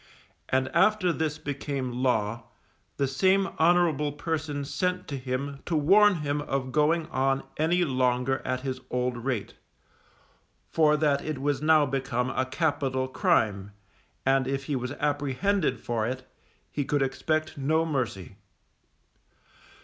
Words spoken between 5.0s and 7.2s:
to him to warn him of going